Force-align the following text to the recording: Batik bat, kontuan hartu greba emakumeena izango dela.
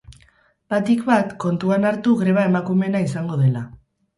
Batik 0.73 1.03
bat, 1.09 1.35
kontuan 1.45 1.87
hartu 1.91 2.17
greba 2.23 2.49
emakumeena 2.53 3.07
izango 3.11 3.39
dela. 3.45 3.67